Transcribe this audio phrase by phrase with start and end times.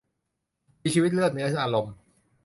[0.81, 1.93] มีชีวิต เลือดเนื้อ อารมณ์